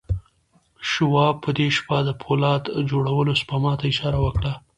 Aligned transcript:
شواب 0.89 1.35
په 1.43 1.49
دې 1.57 1.67
شپه 1.77 1.97
د 2.07 2.09
پولاد 2.21 2.63
جوړولو 2.89 3.33
سپما 3.41 3.73
ته 3.79 3.85
اشاره 3.91 4.19
وکړه 4.25 4.53